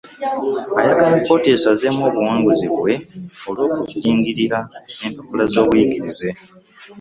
[0.79, 2.93] Ayagala kkooti esazeemu obuwanguzi bwe
[3.47, 4.59] olw'okujingirira
[5.05, 6.29] empapula z'obuyigirize